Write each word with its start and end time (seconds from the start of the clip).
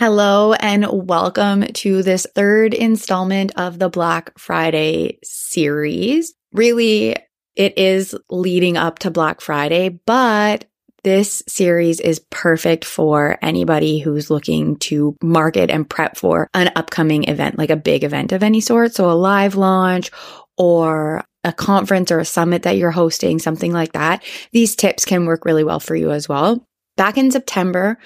Hello 0.00 0.54
and 0.54 0.86
welcome 0.90 1.62
to 1.74 2.02
this 2.02 2.26
third 2.34 2.72
installment 2.72 3.52
of 3.58 3.78
the 3.78 3.90
Black 3.90 4.32
Friday 4.38 5.18
series. 5.22 6.32
Really, 6.54 7.16
it 7.54 7.76
is 7.76 8.16
leading 8.30 8.78
up 8.78 9.00
to 9.00 9.10
Black 9.10 9.42
Friday, 9.42 10.00
but 10.06 10.64
this 11.04 11.42
series 11.46 12.00
is 12.00 12.24
perfect 12.30 12.86
for 12.86 13.36
anybody 13.42 13.98
who's 13.98 14.30
looking 14.30 14.76
to 14.76 15.18
market 15.22 15.70
and 15.70 15.86
prep 15.86 16.16
for 16.16 16.48
an 16.54 16.72
upcoming 16.76 17.24
event, 17.24 17.58
like 17.58 17.68
a 17.68 17.76
big 17.76 18.02
event 18.02 18.32
of 18.32 18.42
any 18.42 18.62
sort. 18.62 18.94
So 18.94 19.10
a 19.10 19.12
live 19.12 19.54
launch 19.54 20.10
or 20.56 21.22
a 21.44 21.52
conference 21.52 22.10
or 22.10 22.20
a 22.20 22.24
summit 22.24 22.62
that 22.62 22.78
you're 22.78 22.90
hosting, 22.90 23.38
something 23.38 23.70
like 23.74 23.92
that. 23.92 24.24
These 24.52 24.76
tips 24.76 25.04
can 25.04 25.26
work 25.26 25.44
really 25.44 25.62
well 25.62 25.78
for 25.78 25.94
you 25.94 26.10
as 26.10 26.26
well. 26.26 26.66
Back 26.96 27.16
in 27.16 27.30
September, 27.30 27.98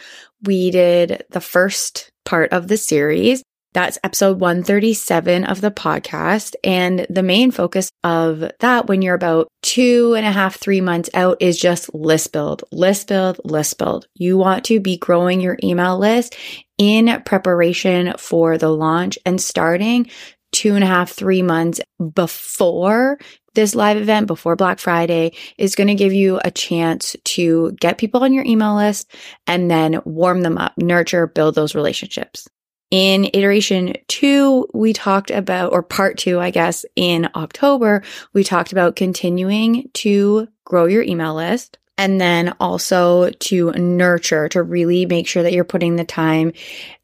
we 0.42 0.70
did 0.70 1.24
the 1.30 1.40
first 1.40 2.10
part 2.24 2.52
of 2.52 2.68
the 2.68 2.76
series. 2.76 3.42
That's 3.72 3.98
episode 4.04 4.38
137 4.38 5.44
of 5.44 5.60
the 5.60 5.72
podcast. 5.72 6.54
And 6.62 7.06
the 7.10 7.24
main 7.24 7.50
focus 7.50 7.90
of 8.04 8.52
that 8.60 8.86
when 8.86 9.02
you're 9.02 9.16
about 9.16 9.48
two 9.62 10.14
and 10.14 10.24
a 10.24 10.30
half, 10.30 10.56
three 10.56 10.80
months 10.80 11.10
out 11.12 11.38
is 11.40 11.58
just 11.58 11.92
list 11.92 12.32
build, 12.32 12.62
list 12.70 13.08
build, 13.08 13.40
list 13.44 13.76
build. 13.78 14.06
You 14.14 14.38
want 14.38 14.64
to 14.66 14.78
be 14.78 14.96
growing 14.96 15.40
your 15.40 15.58
email 15.64 15.98
list 15.98 16.36
in 16.78 17.20
preparation 17.24 18.14
for 18.16 18.58
the 18.58 18.70
launch 18.70 19.18
and 19.26 19.40
starting 19.40 20.08
two 20.54 20.74
and 20.74 20.84
a 20.84 20.86
half, 20.86 21.10
three 21.10 21.42
months 21.42 21.80
before 22.14 23.18
this 23.54 23.74
live 23.74 23.96
event 23.96 24.26
before 24.26 24.56
Black 24.56 24.78
Friday 24.78 25.32
is 25.58 25.74
going 25.74 25.88
to 25.88 25.94
give 25.94 26.12
you 26.12 26.40
a 26.44 26.50
chance 26.50 27.14
to 27.24 27.72
get 27.80 27.98
people 27.98 28.22
on 28.22 28.32
your 28.32 28.44
email 28.44 28.74
list 28.74 29.12
and 29.46 29.70
then 29.70 30.00
warm 30.04 30.42
them 30.42 30.56
up, 30.56 30.72
nurture, 30.78 31.26
build 31.26 31.54
those 31.54 31.74
relationships. 31.74 32.48
In 32.90 33.28
iteration 33.32 33.94
two, 34.06 34.68
we 34.72 34.92
talked 34.92 35.30
about, 35.30 35.72
or 35.72 35.82
part 35.82 36.18
two, 36.18 36.38
I 36.38 36.50
guess, 36.50 36.84
in 36.94 37.28
October, 37.34 38.02
we 38.32 38.44
talked 38.44 38.70
about 38.70 38.96
continuing 38.96 39.90
to 39.94 40.48
grow 40.64 40.86
your 40.86 41.02
email 41.02 41.34
list 41.34 41.78
and 41.96 42.20
then 42.20 42.54
also 42.60 43.30
to 43.30 43.72
nurture, 43.72 44.48
to 44.48 44.62
really 44.62 45.06
make 45.06 45.26
sure 45.26 45.42
that 45.42 45.52
you're 45.52 45.64
putting 45.64 45.96
the 45.96 46.04
time 46.04 46.52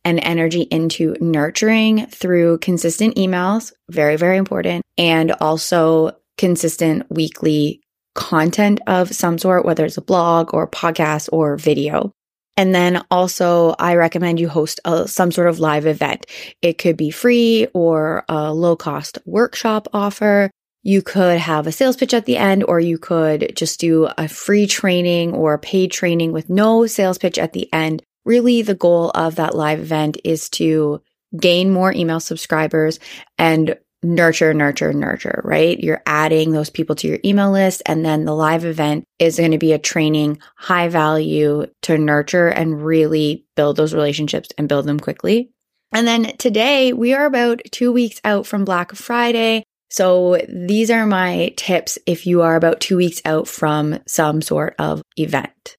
and 0.04 0.18
energy 0.20 0.62
into 0.62 1.16
nurturing 1.20 2.06
through 2.06 2.58
consistent 2.58 3.16
emails. 3.16 3.72
Very, 3.88 4.16
very 4.16 4.36
important. 4.36 4.84
And 4.98 5.32
also 5.32 6.12
consistent 6.38 7.04
weekly 7.10 7.80
content 8.14 8.80
of 8.86 9.14
some 9.14 9.38
sort, 9.38 9.64
whether 9.64 9.84
it's 9.84 9.96
a 9.96 10.02
blog 10.02 10.52
or 10.52 10.66
podcast 10.66 11.28
or 11.32 11.56
video. 11.56 12.12
And 12.56 12.74
then 12.74 13.02
also, 13.10 13.74
I 13.78 13.94
recommend 13.94 14.38
you 14.38 14.48
host 14.48 14.80
a, 14.84 15.08
some 15.08 15.32
sort 15.32 15.48
of 15.48 15.60
live 15.60 15.86
event. 15.86 16.26
It 16.60 16.78
could 16.78 16.96
be 16.96 17.10
free 17.10 17.68
or 17.72 18.24
a 18.28 18.52
low 18.52 18.76
cost 18.76 19.18
workshop 19.24 19.88
offer. 19.92 20.50
You 20.82 21.02
could 21.02 21.38
have 21.38 21.66
a 21.66 21.72
sales 21.72 21.96
pitch 21.96 22.14
at 22.14 22.24
the 22.24 22.36
end, 22.36 22.64
or 22.64 22.80
you 22.80 22.98
could 22.98 23.52
just 23.54 23.80
do 23.80 24.08
a 24.16 24.28
free 24.28 24.66
training 24.66 25.34
or 25.34 25.58
paid 25.58 25.92
training 25.92 26.32
with 26.32 26.48
no 26.48 26.86
sales 26.86 27.18
pitch 27.18 27.38
at 27.38 27.52
the 27.52 27.70
end. 27.72 28.02
Really, 28.24 28.62
the 28.62 28.74
goal 28.74 29.10
of 29.14 29.36
that 29.36 29.54
live 29.54 29.80
event 29.80 30.18
is 30.24 30.48
to 30.50 31.02
gain 31.38 31.70
more 31.70 31.92
email 31.92 32.20
subscribers 32.20 32.98
and 33.38 33.76
nurture, 34.02 34.54
nurture, 34.54 34.92
nurture, 34.92 35.42
right? 35.44 35.78
You're 35.78 36.02
adding 36.06 36.52
those 36.52 36.70
people 36.70 36.96
to 36.96 37.08
your 37.08 37.18
email 37.24 37.50
list. 37.50 37.82
And 37.84 38.04
then 38.04 38.24
the 38.24 38.34
live 38.34 38.64
event 38.64 39.04
is 39.18 39.36
going 39.36 39.50
to 39.50 39.58
be 39.58 39.72
a 39.72 39.78
training 39.78 40.38
high 40.56 40.88
value 40.88 41.66
to 41.82 41.98
nurture 41.98 42.48
and 42.48 42.84
really 42.84 43.44
build 43.56 43.76
those 43.76 43.94
relationships 43.94 44.48
and 44.56 44.68
build 44.68 44.86
them 44.86 44.98
quickly. 44.98 45.50
And 45.92 46.06
then 46.06 46.36
today 46.38 46.92
we 46.92 47.12
are 47.14 47.26
about 47.26 47.60
two 47.70 47.92
weeks 47.92 48.20
out 48.24 48.46
from 48.46 48.64
Black 48.64 48.94
Friday. 48.94 49.64
So 49.92 50.40
these 50.48 50.88
are 50.92 51.04
my 51.04 51.52
tips 51.56 51.98
if 52.06 52.24
you 52.24 52.42
are 52.42 52.54
about 52.54 52.80
two 52.80 52.96
weeks 52.96 53.20
out 53.24 53.48
from 53.48 53.98
some 54.06 54.40
sort 54.40 54.76
of 54.78 55.02
event. 55.16 55.74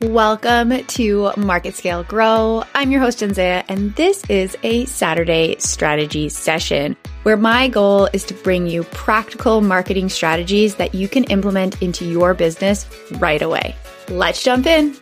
Welcome 0.00 0.84
to 0.84 1.32
Market 1.36 1.74
Scale 1.74 2.02
Grow. 2.02 2.64
I'm 2.74 2.90
your 2.90 3.00
host, 3.00 3.18
Jenzaia, 3.18 3.64
and 3.68 3.94
this 3.96 4.24
is 4.30 4.56
a 4.62 4.86
Saturday 4.86 5.56
strategy 5.58 6.30
session 6.30 6.96
where 7.24 7.36
my 7.36 7.68
goal 7.68 8.08
is 8.14 8.24
to 8.24 8.34
bring 8.34 8.66
you 8.66 8.84
practical 8.84 9.60
marketing 9.60 10.08
strategies 10.08 10.76
that 10.76 10.94
you 10.94 11.08
can 11.08 11.24
implement 11.24 11.82
into 11.82 12.06
your 12.06 12.32
business 12.32 12.86
right 13.12 13.42
away. 13.42 13.76
Let's 14.08 14.42
jump 14.42 14.66
in. 14.66 14.94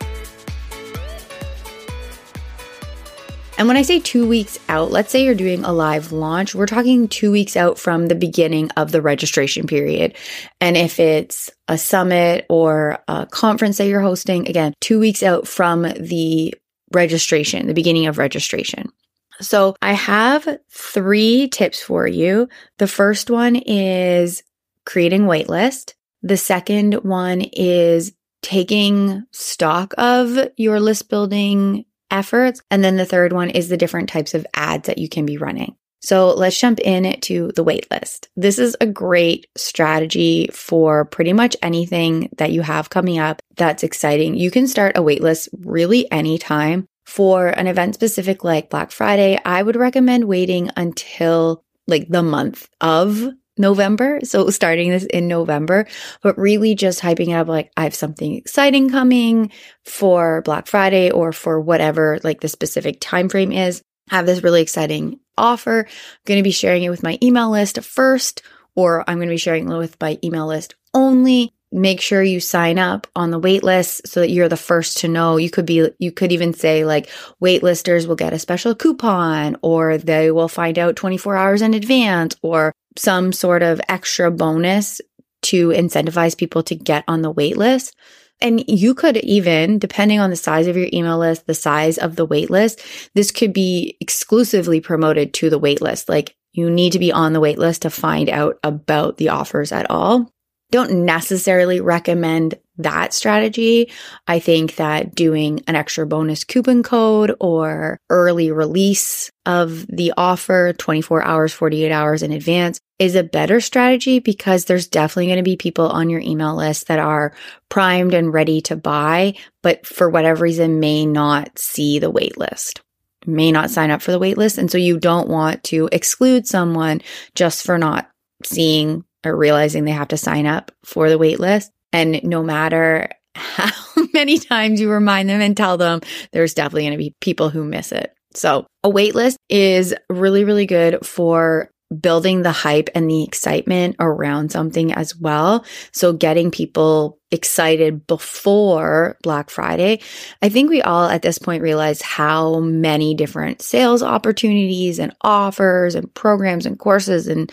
And 3.63 3.69
when 3.69 3.77
I 3.77 3.83
say 3.83 4.01
two 4.01 4.27
weeks 4.27 4.59
out, 4.67 4.91
let's 4.91 5.09
say 5.09 5.23
you're 5.23 5.33
doing 5.33 5.63
a 5.63 5.71
live 5.71 6.11
launch, 6.11 6.53
we're 6.53 6.65
talking 6.65 7.07
two 7.07 7.31
weeks 7.31 7.55
out 7.55 7.79
from 7.79 8.07
the 8.07 8.13
beginning 8.13 8.69
of 8.71 8.91
the 8.91 9.01
registration 9.01 9.67
period. 9.67 10.17
And 10.59 10.75
if 10.75 10.99
it's 10.99 11.49
a 11.69 11.77
summit 11.77 12.45
or 12.49 12.99
a 13.07 13.25
conference 13.25 13.77
that 13.77 13.87
you're 13.87 14.01
hosting, 14.01 14.49
again, 14.49 14.73
two 14.81 14.99
weeks 14.99 15.23
out 15.23 15.47
from 15.47 15.83
the 15.83 16.53
registration, 16.91 17.67
the 17.67 17.73
beginning 17.73 18.07
of 18.07 18.17
registration. 18.17 18.91
So 19.39 19.77
I 19.81 19.93
have 19.93 20.45
three 20.69 21.47
tips 21.47 21.81
for 21.81 22.05
you. 22.05 22.49
The 22.79 22.87
first 22.87 23.29
one 23.29 23.55
is 23.55 24.43
creating 24.85 25.21
waitlist. 25.21 25.93
The 26.21 26.35
second 26.35 26.95
one 26.95 27.39
is 27.53 28.11
taking 28.41 29.23
stock 29.31 29.93
of 29.97 30.49
your 30.57 30.81
list 30.81 31.07
building 31.07 31.85
efforts. 32.13 32.61
And 32.71 32.83
then 32.83 32.95
the 32.95 33.05
third 33.05 33.33
one 33.33 33.49
is 33.49 33.67
the 33.67 33.77
different 33.77 34.07
types 34.07 34.33
of 34.33 34.47
ads 34.53 34.87
that 34.87 34.99
you 34.99 35.09
can 35.09 35.25
be 35.25 35.37
running. 35.37 35.75
So 36.03 36.33
let's 36.33 36.59
jump 36.59 36.79
in 36.81 37.19
to 37.21 37.51
the 37.55 37.63
waitlist. 37.63 38.27
This 38.35 38.59
is 38.59 38.75
a 38.81 38.85
great 38.85 39.47
strategy 39.55 40.49
for 40.51 41.05
pretty 41.05 41.31
much 41.31 41.55
anything 41.61 42.29
that 42.37 42.51
you 42.51 42.61
have 42.61 42.89
coming 42.89 43.19
up 43.19 43.41
that's 43.55 43.83
exciting. 43.83 44.35
You 44.35 44.51
can 44.51 44.67
start 44.67 44.97
a 44.97 45.01
waitlist 45.01 45.47
really 45.59 46.11
anytime. 46.11 46.85
For 47.05 47.47
an 47.47 47.67
event 47.67 47.95
specific 47.95 48.43
like 48.43 48.69
Black 48.69 48.91
Friday, 48.91 49.39
I 49.45 49.61
would 49.61 49.75
recommend 49.75 50.25
waiting 50.25 50.69
until 50.75 51.63
like 51.87 52.07
the 52.09 52.23
month 52.23 52.69
of 52.81 53.29
November. 53.57 54.19
So 54.23 54.49
starting 54.49 54.89
this 54.89 55.05
in 55.05 55.27
November, 55.27 55.87
but 56.21 56.37
really 56.37 56.75
just 56.75 57.01
hyping 57.01 57.29
it 57.29 57.33
up 57.33 57.47
like 57.47 57.71
I 57.77 57.83
have 57.83 57.95
something 57.95 58.35
exciting 58.35 58.89
coming 58.89 59.51
for 59.83 60.41
Black 60.41 60.67
Friday 60.67 61.11
or 61.11 61.31
for 61.33 61.59
whatever 61.59 62.19
like 62.23 62.41
the 62.41 62.47
specific 62.47 62.97
time 62.99 63.29
frame 63.29 63.51
is. 63.51 63.81
I 64.09 64.17
have 64.17 64.25
this 64.25 64.43
really 64.43 64.61
exciting 64.61 65.19
offer. 65.37 65.85
I'm 65.87 66.21
going 66.25 66.39
to 66.39 66.43
be 66.43 66.51
sharing 66.51 66.83
it 66.83 66.89
with 66.89 67.03
my 67.03 67.17
email 67.21 67.49
list 67.49 67.81
first, 67.81 68.41
or 68.75 69.03
I'm 69.07 69.17
going 69.17 69.29
to 69.29 69.33
be 69.33 69.37
sharing 69.37 69.69
it 69.69 69.77
with 69.77 69.99
my 70.01 70.19
email 70.23 70.47
list 70.47 70.75
only. 70.93 71.51
Make 71.71 72.01
sure 72.01 72.21
you 72.21 72.39
sign 72.39 72.77
up 72.77 73.07
on 73.15 73.31
the 73.31 73.39
wait 73.39 73.63
list 73.63 74.07
so 74.07 74.19
that 74.19 74.29
you're 74.29 74.49
the 74.49 74.55
first 74.55 74.97
to 74.97 75.07
know. 75.07 75.37
You 75.37 75.49
could 75.49 75.65
be, 75.65 75.89
you 75.97 76.11
could 76.11 76.31
even 76.31 76.53
say 76.53 76.85
like 76.85 77.09
waitlisters 77.41 78.05
will 78.05 78.15
get 78.15 78.33
a 78.33 78.37
special 78.37 78.75
coupon 78.75 79.57
or 79.63 79.97
they 79.97 80.29
will 80.29 80.47
find 80.47 80.77
out 80.77 80.95
24 80.95 81.35
hours 81.35 81.63
in 81.63 81.73
advance 81.73 82.35
or 82.43 82.73
some 82.97 83.31
sort 83.31 83.63
of 83.63 83.81
extra 83.89 84.31
bonus 84.31 85.01
to 85.43 85.69
incentivize 85.69 86.37
people 86.37 86.63
to 86.63 86.75
get 86.75 87.03
on 87.07 87.21
the 87.21 87.31
wait 87.31 87.57
list. 87.57 87.95
And 88.41 88.63
you 88.67 88.93
could 88.93 89.17
even, 89.17 89.79
depending 89.79 90.19
on 90.19 90.29
the 90.29 90.35
size 90.35 90.67
of 90.67 90.75
your 90.75 90.89
email 90.91 91.17
list, 91.17 91.47
the 91.47 91.53
size 91.53 91.97
of 91.97 92.15
the 92.15 92.25
wait 92.25 92.49
list, 92.49 92.81
this 93.13 93.31
could 93.31 93.53
be 93.53 93.95
exclusively 93.99 94.81
promoted 94.81 95.33
to 95.35 95.49
the 95.49 95.59
wait 95.59 95.81
list. 95.81 96.09
Like 96.09 96.35
you 96.51 96.69
need 96.69 96.93
to 96.93 96.99
be 96.99 97.11
on 97.11 97.33
the 97.33 97.39
wait 97.39 97.57
list 97.57 97.83
to 97.83 97.89
find 97.89 98.29
out 98.29 98.59
about 98.63 99.17
the 99.17 99.29
offers 99.29 99.71
at 99.71 99.89
all. 99.89 100.29
Don't 100.71 101.05
necessarily 101.05 101.79
recommend 101.79 102.55
that 102.77 103.13
strategy. 103.13 103.91
I 104.27 104.39
think 104.39 104.75
that 104.75 105.15
doing 105.15 105.61
an 105.67 105.75
extra 105.75 106.05
bonus 106.05 106.43
coupon 106.43 106.83
code 106.83 107.35
or 107.39 107.99
early 108.09 108.51
release 108.51 109.31
of 109.45 109.85
the 109.87 110.13
offer 110.17 110.73
24 110.73 111.23
hours, 111.23 111.53
48 111.53 111.91
hours 111.91 112.23
in 112.23 112.31
advance 112.31 112.79
is 112.99 113.15
a 113.15 113.23
better 113.23 113.59
strategy 113.59 114.19
because 114.19 114.65
there's 114.65 114.87
definitely 114.87 115.27
going 115.27 115.37
to 115.37 115.43
be 115.43 115.57
people 115.57 115.87
on 115.87 116.09
your 116.09 116.21
email 116.21 116.55
list 116.55 116.87
that 116.87 116.99
are 116.99 117.33
primed 117.69 118.13
and 118.13 118.33
ready 118.33 118.61
to 118.61 118.75
buy, 118.75 119.33
but 119.61 119.85
for 119.85 120.09
whatever 120.09 120.43
reason 120.43 120.79
may 120.79 121.05
not 121.05 121.57
see 121.59 121.99
the 121.99 122.09
wait 122.09 122.37
list 122.37 122.81
may 123.25 123.51
not 123.51 123.69
sign 123.69 123.91
up 123.91 124.01
for 124.01 124.11
the 124.11 124.19
waitlist. 124.19 124.57
And 124.57 124.69
so 124.69 124.77
you 124.77 124.99
don't 124.99 125.29
want 125.29 125.63
to 125.65 125.87
exclude 125.91 126.47
someone 126.47 127.01
just 127.35 127.65
for 127.65 127.77
not 127.77 128.09
seeing 128.43 129.05
or 129.25 129.35
realizing 129.35 129.85
they 129.85 129.91
have 129.91 130.09
to 130.09 130.17
sign 130.17 130.45
up 130.45 130.71
for 130.83 131.09
the 131.09 131.17
wait 131.17 131.39
list. 131.39 131.71
And 131.93 132.21
no 132.23 132.43
matter 132.43 133.09
how 133.35 133.71
many 134.13 134.39
times 134.39 134.81
you 134.81 134.89
remind 134.89 135.29
them 135.29 135.41
and 135.41 135.55
tell 135.55 135.77
them, 135.77 136.01
there's 136.31 136.53
definitely 136.53 136.83
going 136.83 136.93
to 136.93 136.97
be 136.97 137.15
people 137.21 137.49
who 137.49 137.63
miss 137.63 137.91
it. 137.91 138.13
So 138.35 138.65
a 138.83 138.89
waitlist 138.89 139.35
is 139.49 139.93
really, 140.09 140.43
really 140.43 140.65
good 140.65 141.05
for 141.05 141.69
building 142.01 142.41
the 142.41 142.51
hype 142.51 142.89
and 142.95 143.09
the 143.09 143.23
excitement 143.23 143.95
around 143.99 144.51
something 144.51 144.93
as 144.93 145.15
well. 145.15 145.65
So 145.91 146.13
getting 146.13 146.49
people 146.51 147.19
excited 147.31 148.07
before 148.07 149.17
Black 149.21 149.49
Friday. 149.49 150.01
I 150.41 150.49
think 150.49 150.69
we 150.69 150.81
all 150.81 151.07
at 151.07 151.21
this 151.21 151.37
point 151.37 151.61
realize 151.61 152.01
how 152.01 152.59
many 152.59 153.13
different 153.15 153.61
sales 153.61 154.03
opportunities 154.03 154.99
and 154.99 155.15
offers 155.21 155.95
and 155.95 156.11
programs 156.13 156.65
and 156.65 156.79
courses 156.79 157.27
and 157.27 157.51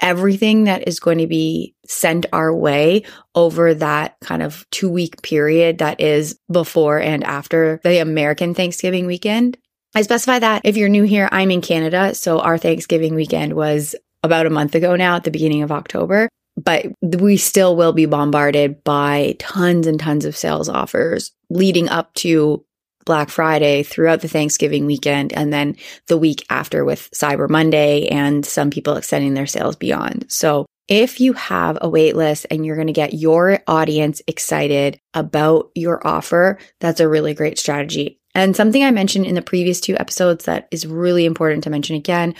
everything 0.00 0.64
that 0.64 0.86
is 0.88 1.00
going 1.00 1.18
to 1.18 1.26
be 1.26 1.74
sent 1.86 2.26
our 2.32 2.54
way 2.54 3.04
over 3.34 3.74
that 3.74 4.16
kind 4.20 4.42
of 4.42 4.66
two 4.70 4.88
week 4.88 5.22
period 5.22 5.78
that 5.78 6.00
is 6.00 6.38
before 6.50 6.98
and 6.98 7.24
after 7.24 7.80
the 7.84 7.98
American 7.98 8.54
Thanksgiving 8.54 9.06
weekend. 9.06 9.56
I 9.94 10.02
specify 10.02 10.40
that 10.40 10.62
if 10.64 10.76
you're 10.76 10.88
new 10.88 11.04
here, 11.04 11.28
I'm 11.30 11.50
in 11.50 11.60
Canada. 11.60 12.14
So 12.14 12.40
our 12.40 12.58
Thanksgiving 12.58 13.14
weekend 13.14 13.54
was 13.54 13.94
about 14.22 14.46
a 14.46 14.50
month 14.50 14.74
ago 14.74 14.96
now 14.96 15.16
at 15.16 15.24
the 15.24 15.30
beginning 15.30 15.62
of 15.62 15.70
October. 15.70 16.28
But 16.56 16.86
we 17.02 17.36
still 17.36 17.76
will 17.76 17.92
be 17.92 18.06
bombarded 18.06 18.84
by 18.84 19.36
tons 19.38 19.86
and 19.86 19.98
tons 19.98 20.24
of 20.24 20.36
sales 20.36 20.68
offers 20.68 21.32
leading 21.50 21.88
up 21.88 22.14
to 22.14 22.64
Black 23.04 23.28
Friday 23.30 23.82
throughout 23.82 24.20
the 24.20 24.28
Thanksgiving 24.28 24.86
weekend 24.86 25.32
and 25.32 25.52
then 25.52 25.76
the 26.08 26.18
week 26.18 26.44
after 26.50 26.84
with 26.84 27.10
Cyber 27.14 27.48
Monday 27.48 28.06
and 28.08 28.44
some 28.44 28.70
people 28.70 28.96
extending 28.96 29.34
their 29.34 29.46
sales 29.46 29.76
beyond. 29.76 30.26
So 30.28 30.66
if 30.88 31.20
you 31.20 31.32
have 31.34 31.78
a 31.80 31.88
wait 31.88 32.14
list 32.14 32.46
and 32.50 32.64
you're 32.64 32.76
going 32.76 32.88
to 32.88 32.92
get 32.92 33.14
your 33.14 33.60
audience 33.66 34.20
excited 34.26 35.00
about 35.14 35.70
your 35.74 36.06
offer, 36.06 36.58
that's 36.80 37.00
a 37.00 37.08
really 37.08 37.34
great 37.34 37.58
strategy. 37.58 38.20
And 38.34 38.56
something 38.56 38.82
I 38.82 38.90
mentioned 38.90 39.26
in 39.26 39.34
the 39.34 39.42
previous 39.42 39.80
two 39.80 39.96
episodes 39.96 40.44
that 40.44 40.68
is 40.70 40.86
really 40.86 41.24
important 41.24 41.64
to 41.64 41.70
mention 41.70 41.96
again, 41.96 42.34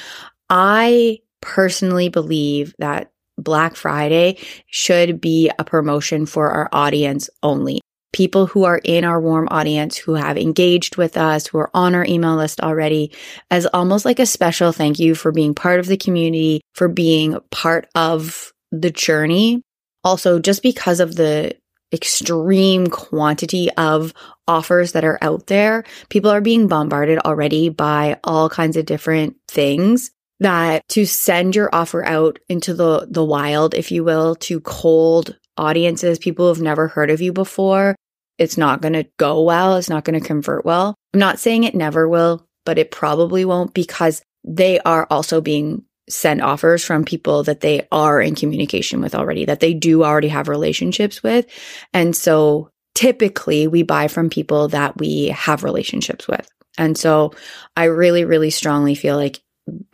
I 0.50 1.20
personally 1.40 2.08
believe 2.08 2.74
that 2.78 3.12
Black 3.38 3.76
Friday 3.76 4.38
should 4.66 5.20
be 5.20 5.50
a 5.58 5.64
promotion 5.64 6.26
for 6.26 6.50
our 6.50 6.68
audience 6.72 7.30
only. 7.42 7.80
People 8.14 8.46
who 8.46 8.64
are 8.64 8.80
in 8.84 9.04
our 9.04 9.20
warm 9.20 9.48
audience, 9.50 9.98
who 9.98 10.14
have 10.14 10.38
engaged 10.38 10.96
with 10.96 11.16
us, 11.16 11.48
who 11.48 11.58
are 11.58 11.70
on 11.74 11.94
our 11.94 12.06
email 12.06 12.36
list 12.36 12.60
already, 12.60 13.12
as 13.50 13.66
almost 13.66 14.04
like 14.04 14.20
a 14.20 14.26
special 14.26 14.72
thank 14.72 14.98
you 14.98 15.14
for 15.14 15.32
being 15.32 15.54
part 15.54 15.80
of 15.80 15.86
the 15.86 15.96
community, 15.96 16.60
for 16.72 16.88
being 16.88 17.38
part 17.50 17.88
of 17.94 18.52
the 18.70 18.90
journey. 18.90 19.62
Also, 20.04 20.38
just 20.38 20.62
because 20.62 21.00
of 21.00 21.16
the 21.16 21.56
extreme 21.92 22.88
quantity 22.88 23.70
of 23.72 24.12
offers 24.48 24.92
that 24.92 25.04
are 25.04 25.18
out 25.22 25.46
there. 25.46 25.84
People 26.08 26.30
are 26.30 26.40
being 26.40 26.66
bombarded 26.66 27.18
already 27.20 27.68
by 27.68 28.18
all 28.24 28.50
kinds 28.50 28.76
of 28.76 28.84
different 28.84 29.36
things 29.48 30.10
that 30.40 30.86
to 30.88 31.06
send 31.06 31.54
your 31.54 31.70
offer 31.72 32.04
out 32.04 32.38
into 32.48 32.74
the 32.74 33.06
the 33.08 33.24
wild, 33.24 33.74
if 33.74 33.92
you 33.92 34.04
will, 34.04 34.34
to 34.34 34.60
cold 34.60 35.38
audiences, 35.56 36.18
people 36.18 36.48
who've 36.48 36.60
never 36.60 36.88
heard 36.88 37.10
of 37.10 37.20
you 37.20 37.32
before, 37.32 37.94
it's 38.38 38.58
not 38.58 38.80
going 38.80 38.94
to 38.94 39.06
go 39.18 39.42
well, 39.42 39.76
it's 39.76 39.90
not 39.90 40.04
going 40.04 40.18
to 40.18 40.26
convert 40.26 40.64
well. 40.64 40.94
I'm 41.12 41.20
not 41.20 41.38
saying 41.38 41.64
it 41.64 41.74
never 41.74 42.08
will, 42.08 42.46
but 42.64 42.78
it 42.78 42.90
probably 42.90 43.44
won't 43.44 43.74
because 43.74 44.22
they 44.44 44.80
are 44.80 45.06
also 45.10 45.40
being 45.40 45.84
sent 46.08 46.42
offers 46.42 46.84
from 46.84 47.04
people 47.04 47.44
that 47.44 47.60
they 47.60 47.86
are 47.90 48.20
in 48.20 48.34
communication 48.34 49.00
with 49.00 49.14
already, 49.14 49.46
that 49.46 49.60
they 49.60 49.72
do 49.72 50.04
already 50.04 50.28
have 50.28 50.48
relationships 50.48 51.22
with. 51.22 51.46
And 51.94 52.14
so 52.14 52.70
typically 52.94 53.66
we 53.66 53.82
buy 53.82 54.08
from 54.08 54.28
people 54.28 54.68
that 54.68 54.98
we 54.98 55.28
have 55.28 55.64
relationships 55.64 56.28
with. 56.28 56.48
And 56.76 56.98
so 56.98 57.32
I 57.76 57.84
really, 57.84 58.24
really 58.24 58.50
strongly 58.50 58.94
feel 58.94 59.16
like 59.16 59.40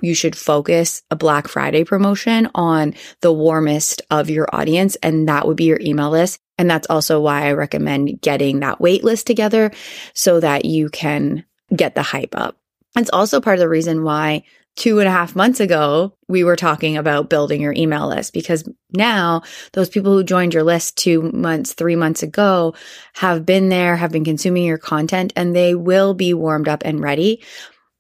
you 0.02 0.14
should 0.14 0.34
focus 0.34 1.02
a 1.10 1.16
Black 1.16 1.46
Friday 1.46 1.84
promotion 1.84 2.50
on 2.54 2.94
the 3.20 3.32
warmest 3.32 4.02
of 4.10 4.28
your 4.28 4.48
audience, 4.52 4.96
and 4.96 5.28
that 5.28 5.46
would 5.46 5.56
be 5.56 5.64
your 5.64 5.80
email 5.80 6.10
list. 6.10 6.40
And 6.60 6.70
that's 6.70 6.86
also 6.90 7.22
why 7.22 7.46
I 7.46 7.52
recommend 7.52 8.20
getting 8.20 8.60
that 8.60 8.82
wait 8.82 9.02
list 9.02 9.26
together 9.26 9.70
so 10.12 10.40
that 10.40 10.66
you 10.66 10.90
can 10.90 11.46
get 11.74 11.94
the 11.94 12.02
hype 12.02 12.36
up. 12.36 12.58
It's 12.94 13.08
also 13.08 13.40
part 13.40 13.54
of 13.54 13.60
the 13.60 13.68
reason 13.68 14.04
why 14.04 14.44
two 14.76 14.98
and 14.98 15.08
a 15.08 15.10
half 15.10 15.34
months 15.34 15.58
ago, 15.58 16.12
we 16.28 16.44
were 16.44 16.56
talking 16.56 16.98
about 16.98 17.30
building 17.30 17.62
your 17.62 17.72
email 17.72 18.08
list 18.08 18.34
because 18.34 18.68
now 18.92 19.40
those 19.72 19.88
people 19.88 20.12
who 20.12 20.22
joined 20.22 20.52
your 20.52 20.62
list 20.62 20.98
two 20.98 21.22
months, 21.32 21.72
three 21.72 21.96
months 21.96 22.22
ago 22.22 22.74
have 23.14 23.46
been 23.46 23.70
there, 23.70 23.96
have 23.96 24.12
been 24.12 24.24
consuming 24.24 24.64
your 24.64 24.76
content, 24.76 25.32
and 25.36 25.56
they 25.56 25.74
will 25.74 26.12
be 26.12 26.34
warmed 26.34 26.68
up 26.68 26.82
and 26.84 27.00
ready. 27.00 27.42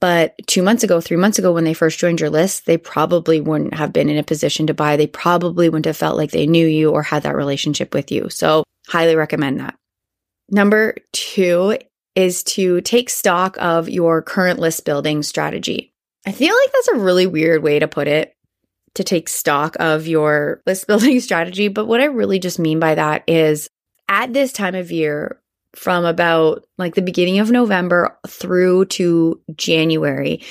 But 0.00 0.34
two 0.46 0.62
months 0.62 0.82
ago, 0.82 1.00
three 1.00 1.18
months 1.18 1.38
ago, 1.38 1.52
when 1.52 1.64
they 1.64 1.74
first 1.74 1.98
joined 1.98 2.20
your 2.20 2.30
list, 2.30 2.64
they 2.64 2.78
probably 2.78 3.40
wouldn't 3.40 3.74
have 3.74 3.92
been 3.92 4.08
in 4.08 4.16
a 4.16 4.22
position 4.22 4.66
to 4.66 4.74
buy. 4.74 4.96
They 4.96 5.06
probably 5.06 5.68
wouldn't 5.68 5.84
have 5.84 5.96
felt 5.96 6.16
like 6.16 6.30
they 6.30 6.46
knew 6.46 6.66
you 6.66 6.90
or 6.90 7.02
had 7.02 7.22
that 7.24 7.36
relationship 7.36 7.92
with 7.92 8.10
you. 8.10 8.30
So, 8.30 8.64
highly 8.88 9.14
recommend 9.14 9.60
that. 9.60 9.76
Number 10.50 10.96
two 11.12 11.76
is 12.16 12.42
to 12.42 12.80
take 12.80 13.10
stock 13.10 13.56
of 13.60 13.88
your 13.88 14.22
current 14.22 14.58
list 14.58 14.84
building 14.84 15.22
strategy. 15.22 15.92
I 16.26 16.32
feel 16.32 16.54
like 16.54 16.72
that's 16.72 16.88
a 16.88 16.98
really 16.98 17.26
weird 17.26 17.62
way 17.62 17.78
to 17.78 17.88
put 17.88 18.08
it 18.08 18.34
to 18.94 19.04
take 19.04 19.28
stock 19.28 19.76
of 19.78 20.06
your 20.06 20.62
list 20.66 20.86
building 20.86 21.20
strategy. 21.20 21.68
But 21.68 21.86
what 21.86 22.00
I 22.00 22.06
really 22.06 22.38
just 22.38 22.58
mean 22.58 22.80
by 22.80 22.94
that 22.94 23.24
is 23.28 23.68
at 24.08 24.32
this 24.32 24.52
time 24.52 24.74
of 24.74 24.90
year, 24.90 25.40
from 25.74 26.04
about 26.04 26.64
like 26.78 26.94
the 26.94 27.02
beginning 27.02 27.38
of 27.38 27.50
November 27.50 28.18
through 28.26 28.86
to 28.86 29.40
January, 29.56 30.42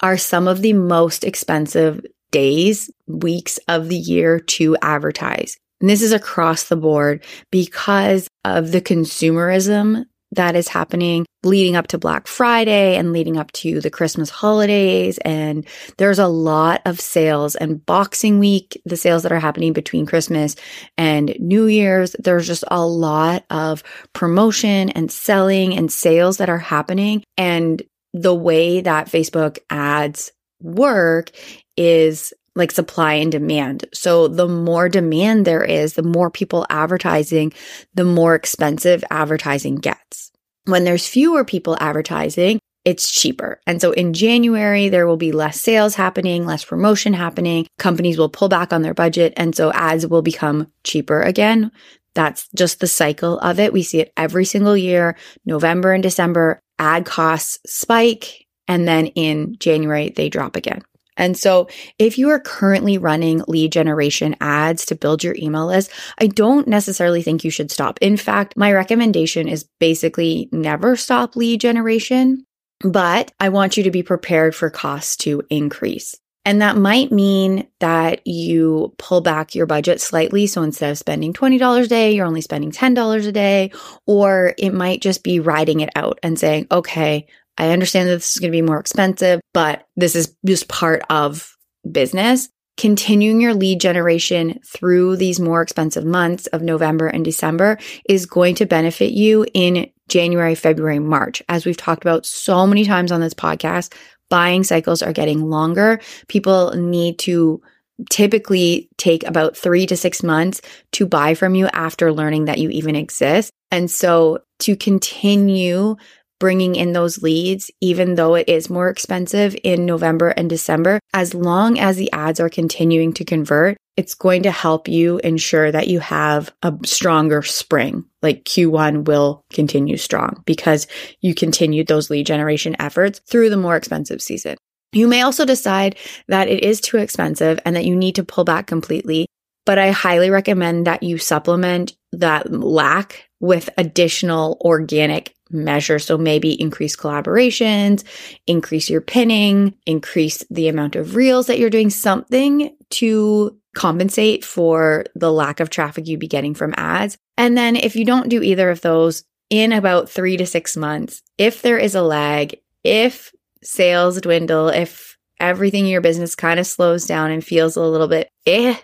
are 0.00 0.18
some 0.18 0.48
of 0.48 0.60
the 0.62 0.72
most 0.72 1.24
expensive 1.24 2.04
days, 2.30 2.90
weeks 3.06 3.58
of 3.68 3.88
the 3.88 3.96
year 3.96 4.40
to 4.40 4.76
advertise. 4.82 5.56
And 5.80 5.88
this 5.88 6.02
is 6.02 6.12
across 6.12 6.64
the 6.64 6.76
board 6.76 7.22
because 7.50 8.28
of 8.44 8.72
the 8.72 8.80
consumerism 8.80 10.06
that 10.36 10.56
is 10.56 10.68
happening 10.68 11.26
leading 11.44 11.76
up 11.76 11.86
to 11.88 11.98
Black 11.98 12.26
Friday 12.26 12.96
and 12.96 13.12
leading 13.12 13.36
up 13.36 13.52
to 13.52 13.80
the 13.80 13.90
Christmas 13.90 14.30
holidays. 14.30 15.18
And 15.18 15.66
there's 15.98 16.18
a 16.18 16.26
lot 16.26 16.82
of 16.84 17.00
sales 17.00 17.54
and 17.54 17.84
Boxing 17.84 18.38
Week, 18.38 18.80
the 18.84 18.96
sales 18.96 19.22
that 19.22 19.32
are 19.32 19.40
happening 19.40 19.72
between 19.72 20.06
Christmas 20.06 20.56
and 20.96 21.34
New 21.38 21.66
Year's. 21.66 22.16
There's 22.18 22.46
just 22.46 22.64
a 22.68 22.84
lot 22.84 23.44
of 23.50 23.82
promotion 24.12 24.90
and 24.90 25.10
selling 25.10 25.76
and 25.76 25.92
sales 25.92 26.38
that 26.38 26.48
are 26.50 26.58
happening. 26.58 27.22
And 27.36 27.82
the 28.12 28.34
way 28.34 28.80
that 28.80 29.08
Facebook 29.08 29.58
ads 29.70 30.32
work 30.60 31.30
is 31.76 32.32
like 32.54 32.70
supply 32.70 33.14
and 33.14 33.32
demand. 33.32 33.84
So 33.92 34.28
the 34.28 34.48
more 34.48 34.88
demand 34.88 35.44
there 35.44 35.64
is, 35.64 35.94
the 35.94 36.02
more 36.02 36.30
people 36.30 36.66
advertising, 36.70 37.52
the 37.94 38.04
more 38.04 38.34
expensive 38.34 39.04
advertising 39.10 39.76
gets. 39.76 40.30
When 40.66 40.84
there's 40.84 41.08
fewer 41.08 41.44
people 41.44 41.76
advertising, 41.80 42.60
it's 42.84 43.10
cheaper. 43.10 43.60
And 43.66 43.80
so 43.80 43.92
in 43.92 44.12
January, 44.12 44.88
there 44.88 45.06
will 45.06 45.16
be 45.16 45.32
less 45.32 45.60
sales 45.60 45.94
happening, 45.94 46.44
less 46.44 46.64
promotion 46.64 47.14
happening. 47.14 47.66
Companies 47.78 48.18
will 48.18 48.28
pull 48.28 48.48
back 48.48 48.72
on 48.72 48.82
their 48.82 48.94
budget. 48.94 49.32
And 49.36 49.54
so 49.54 49.72
ads 49.72 50.06
will 50.06 50.22
become 50.22 50.70
cheaper 50.84 51.22
again. 51.22 51.72
That's 52.14 52.48
just 52.54 52.80
the 52.80 52.86
cycle 52.86 53.38
of 53.40 53.58
it. 53.58 53.72
We 53.72 53.82
see 53.82 54.00
it 54.00 54.12
every 54.16 54.44
single 54.44 54.76
year. 54.76 55.16
November 55.44 55.92
and 55.92 56.02
December, 56.02 56.60
ad 56.78 57.06
costs 57.06 57.58
spike. 57.66 58.46
And 58.68 58.86
then 58.86 59.06
in 59.08 59.56
January, 59.58 60.10
they 60.10 60.28
drop 60.28 60.54
again. 60.54 60.82
And 61.16 61.36
so 61.36 61.68
if 61.98 62.18
you 62.18 62.30
are 62.30 62.40
currently 62.40 62.98
running 62.98 63.42
lead 63.46 63.72
generation 63.72 64.36
ads 64.40 64.86
to 64.86 64.94
build 64.94 65.22
your 65.22 65.36
email 65.38 65.66
list, 65.66 65.90
I 66.18 66.26
don't 66.26 66.68
necessarily 66.68 67.22
think 67.22 67.44
you 67.44 67.50
should 67.50 67.70
stop. 67.70 67.98
In 68.00 68.16
fact, 68.16 68.56
my 68.56 68.72
recommendation 68.72 69.48
is 69.48 69.68
basically 69.78 70.48
never 70.52 70.96
stop 70.96 71.36
lead 71.36 71.60
generation, 71.60 72.44
but 72.80 73.32
I 73.38 73.48
want 73.50 73.76
you 73.76 73.84
to 73.84 73.90
be 73.90 74.02
prepared 74.02 74.54
for 74.54 74.70
costs 74.70 75.16
to 75.18 75.42
increase. 75.50 76.14
And 76.46 76.60
that 76.60 76.76
might 76.76 77.10
mean 77.10 77.66
that 77.80 78.26
you 78.26 78.94
pull 78.98 79.22
back 79.22 79.54
your 79.54 79.64
budget 79.64 80.00
slightly. 80.00 80.46
So 80.46 80.62
instead 80.62 80.90
of 80.90 80.98
spending 80.98 81.32
$20 81.32 81.84
a 81.84 81.86
day, 81.86 82.12
you're 82.12 82.26
only 82.26 82.42
spending 82.42 82.70
$10 82.70 83.26
a 83.26 83.32
day. 83.32 83.72
Or 84.06 84.54
it 84.58 84.74
might 84.74 85.00
just 85.00 85.22
be 85.22 85.40
riding 85.40 85.80
it 85.80 85.88
out 85.96 86.18
and 86.22 86.38
saying, 86.38 86.66
okay, 86.70 87.26
I 87.56 87.70
understand 87.70 88.08
that 88.08 88.14
this 88.14 88.32
is 88.32 88.40
going 88.40 88.50
to 88.50 88.56
be 88.56 88.62
more 88.62 88.80
expensive, 88.80 89.40
but 89.52 89.86
this 89.96 90.16
is 90.16 90.36
just 90.44 90.68
part 90.68 91.02
of 91.10 91.56
business. 91.90 92.48
Continuing 92.76 93.40
your 93.40 93.54
lead 93.54 93.80
generation 93.80 94.58
through 94.66 95.16
these 95.16 95.38
more 95.38 95.62
expensive 95.62 96.04
months 96.04 96.48
of 96.48 96.60
November 96.60 97.06
and 97.06 97.24
December 97.24 97.78
is 98.08 98.26
going 98.26 98.56
to 98.56 98.66
benefit 98.66 99.12
you 99.12 99.46
in 99.54 99.90
January, 100.08 100.56
February, 100.56 100.98
March. 100.98 101.40
As 101.48 101.64
we've 101.64 101.76
talked 101.76 102.02
about 102.02 102.26
so 102.26 102.66
many 102.66 102.84
times 102.84 103.12
on 103.12 103.20
this 103.20 103.34
podcast, 103.34 103.94
buying 104.28 104.64
cycles 104.64 105.02
are 105.02 105.12
getting 105.12 105.48
longer. 105.48 106.00
People 106.26 106.72
need 106.74 107.20
to 107.20 107.62
typically 108.10 108.88
take 108.96 109.24
about 109.24 109.56
three 109.56 109.86
to 109.86 109.96
six 109.96 110.22
months 110.24 110.60
to 110.92 111.06
buy 111.06 111.34
from 111.34 111.54
you 111.54 111.68
after 111.68 112.12
learning 112.12 112.46
that 112.46 112.58
you 112.58 112.68
even 112.70 112.96
exist. 112.96 113.52
And 113.70 113.90
so 113.90 114.40
to 114.60 114.76
continue 114.76 115.96
bringing 116.38 116.76
in 116.76 116.92
those 116.92 117.22
leads, 117.22 117.70
even 117.80 118.14
though 118.14 118.34
it 118.34 118.48
is 118.48 118.70
more 118.70 118.88
expensive 118.88 119.56
in 119.64 119.86
November 119.86 120.28
and 120.30 120.48
December, 120.48 121.00
as 121.12 121.34
long 121.34 121.78
as 121.78 121.96
the 121.96 122.10
ads 122.12 122.40
are 122.40 122.48
continuing 122.48 123.12
to 123.14 123.24
convert, 123.24 123.76
it's 123.96 124.14
going 124.14 124.42
to 124.42 124.50
help 124.50 124.88
you 124.88 125.18
ensure 125.18 125.70
that 125.70 125.88
you 125.88 126.00
have 126.00 126.52
a 126.62 126.74
stronger 126.84 127.42
spring. 127.42 128.04
Like 128.22 128.44
Q1 128.44 129.06
will 129.06 129.44
continue 129.52 129.96
strong 129.96 130.42
because 130.46 130.86
you 131.20 131.34
continued 131.34 131.86
those 131.86 132.10
lead 132.10 132.26
generation 132.26 132.74
efforts 132.78 133.20
through 133.28 133.50
the 133.50 133.56
more 133.56 133.76
expensive 133.76 134.20
season. 134.20 134.56
You 134.92 135.08
may 135.08 135.22
also 135.22 135.44
decide 135.44 135.96
that 136.28 136.48
it 136.48 136.62
is 136.62 136.80
too 136.80 136.98
expensive 136.98 137.60
and 137.64 137.76
that 137.76 137.84
you 137.84 137.96
need 137.96 138.14
to 138.16 138.24
pull 138.24 138.44
back 138.44 138.66
completely. 138.66 139.26
But 139.66 139.78
I 139.78 139.90
highly 139.92 140.30
recommend 140.30 140.86
that 140.86 141.02
you 141.02 141.18
supplement 141.18 141.96
that 142.12 142.52
lack 142.52 143.28
with 143.44 143.68
additional 143.76 144.58
organic 144.62 145.34
measures. 145.50 146.06
So 146.06 146.16
maybe 146.16 146.60
increase 146.60 146.96
collaborations, 146.96 148.02
increase 148.46 148.88
your 148.88 149.02
pinning, 149.02 149.74
increase 149.86 150.42
the 150.50 150.68
amount 150.68 150.96
of 150.96 151.14
reels 151.14 151.46
that 151.46 151.58
you're 151.58 151.70
doing, 151.70 151.90
something 151.90 152.74
to 152.90 153.56
compensate 153.76 154.44
for 154.44 155.04
the 155.14 155.30
lack 155.30 155.60
of 155.60 155.68
traffic 155.68 156.06
you'd 156.06 156.20
be 156.20 156.28
getting 156.28 156.54
from 156.54 156.74
ads. 156.76 157.18
And 157.36 157.56
then 157.56 157.76
if 157.76 157.96
you 157.96 158.04
don't 158.04 158.30
do 158.30 158.42
either 158.42 158.70
of 158.70 158.80
those 158.80 159.24
in 159.50 159.72
about 159.72 160.08
three 160.08 160.36
to 160.38 160.46
six 160.46 160.76
months, 160.76 161.22
if 161.36 161.60
there 161.60 161.78
is 161.78 161.94
a 161.94 162.02
lag, 162.02 162.56
if 162.82 163.32
sales 163.62 164.20
dwindle, 164.20 164.68
if 164.68 165.18
everything 165.38 165.84
in 165.84 165.90
your 165.90 166.00
business 166.00 166.34
kind 166.34 166.58
of 166.58 166.66
slows 166.66 167.06
down 167.06 167.30
and 167.30 167.44
feels 167.44 167.76
a 167.76 167.82
little 167.82 168.08
bit 168.08 168.30
eh 168.46 168.76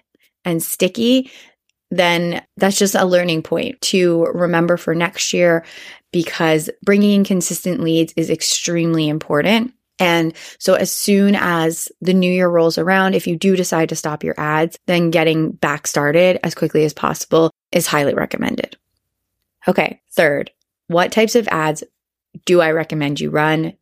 and 0.45 0.63
sticky, 0.63 1.31
then 1.91 2.43
that's 2.57 2.79
just 2.79 2.95
a 2.95 3.05
learning 3.05 3.43
point 3.43 3.81
to 3.81 4.25
remember 4.27 4.77
for 4.77 4.95
next 4.95 5.33
year 5.33 5.65
because 6.13 6.71
bringing 6.83 7.13
in 7.13 7.25
consistent 7.25 7.81
leads 7.81 8.13
is 8.17 8.31
extremely 8.31 9.09
important. 9.09 9.75
And 9.99 10.33
so 10.59 10.75
as 10.75 10.91
soon 10.91 11.37
as 11.37 11.89
the 12.01 12.15
new 12.15 12.33
year 12.33 12.49
rolls 12.49 12.79
around, 12.79 13.15
if 13.15 13.27
you 13.27 13.37
do 13.37 13.55
decide 13.55 13.91
to 13.91 13.97
stop 13.97 14.25
your 14.25 14.35
ads, 14.39 14.79
then 14.87 15.11
getting 15.11 15.53
back 15.53 15.87
started 15.87 16.41
as 16.43 16.55
quickly 16.55 16.85
as 16.85 16.95
possible 16.95 17.51
is 17.71 17.87
highly 17.87 18.15
recommended. 18.15 18.77
Okay. 19.69 20.01
Third, 20.13 20.51
what 20.87 21.13
types 21.13 21.35
of 21.35 21.49
ads 21.49 21.85
do 22.47 22.61
I 22.61 22.71
recommend 22.71 23.21
you 23.21 23.31
run 23.31 23.75